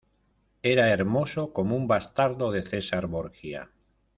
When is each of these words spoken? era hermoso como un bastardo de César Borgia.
era 0.63 0.87
hermoso 0.89 1.53
como 1.53 1.75
un 1.75 1.87
bastardo 1.87 2.51
de 2.51 2.63
César 2.63 3.05
Borgia. 3.05 3.69